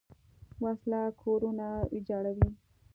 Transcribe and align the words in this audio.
وسله 0.63 1.01
کورونه 1.21 1.67
ویجاړوي 1.93 2.49